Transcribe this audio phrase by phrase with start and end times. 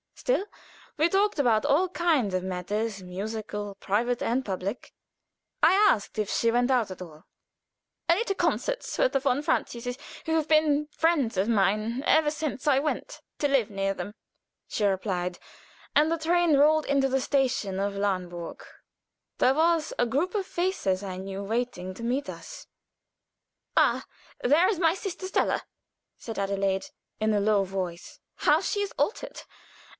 [0.15, 0.45] Still,
[0.97, 4.93] we talked about all kinds of matters musical, private, and public.
[5.63, 7.25] I asked if she went out at all.
[8.09, 9.93] "Only to concerts with the von s,
[10.25, 14.13] who have been friends of mine ever since I went to,"
[14.67, 15.39] she replied;
[15.95, 18.61] and then the train rolled into the station of Lahnburg.
[19.39, 22.67] There was a group of faces I knew waiting to meet us.
[23.75, 24.05] "Ah!
[24.41, 25.63] there is my sister Stella,"
[26.17, 26.87] said Adelaide,
[27.19, 28.19] in a low voice.
[28.37, 29.41] "How she is altered!